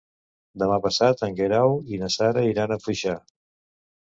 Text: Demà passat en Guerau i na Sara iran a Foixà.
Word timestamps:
Demà 0.61 0.77
passat 0.85 1.21
en 1.27 1.37
Guerau 1.41 1.77
i 1.91 1.99
na 2.05 2.09
Sara 2.17 2.47
iran 2.55 2.77
a 2.77 2.79
Foixà. 2.87 3.15